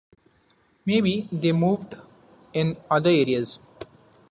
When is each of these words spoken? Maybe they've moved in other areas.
Maybe 0.83 1.29
they've 1.31 1.53
moved 1.55 1.93
in 2.53 2.75
other 2.89 3.11
areas. 3.11 3.59